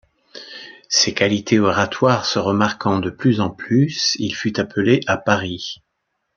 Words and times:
Ses 0.89 1.13
qualités 1.13 1.59
oratoires 1.59 2.25
se 2.25 2.39
remarquant 2.39 2.97
de 2.97 3.11
plus 3.11 3.39
en 3.39 3.51
plus, 3.51 4.15
il 4.17 4.33
fut 4.33 4.59
appelé 4.59 5.01
à 5.05 5.15
Paris. 5.15 5.75